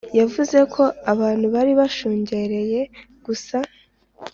yavuze 0.19 0.57
ko 0.73 0.83
abantu 1.11 1.45
bari 1.53 1.71
bashungereyegusa 1.79 3.57